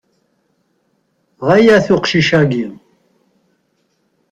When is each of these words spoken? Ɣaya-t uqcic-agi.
Ɣaya-t 1.47 1.87
uqcic-agi. 1.95 2.65